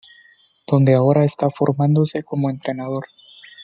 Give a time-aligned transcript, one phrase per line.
[0.65, 3.05] Donde ahora está formándose como entrenador.